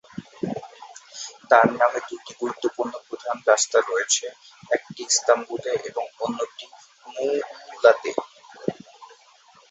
তার 1.51 1.67
নামে 1.79 1.99
দুটি 2.09 2.31
গুরুত্বপূর্ণ 2.39 2.93
প্রধান 3.07 3.37
রাস্তা 3.49 3.77
রয়েছে: 3.81 4.25
একটি 4.71 5.01
ইস্তাম্বুলে 5.03 5.73
এবং 5.89 6.05
অন্যটি 6.23 6.65
মুউলাতে। 7.07 8.11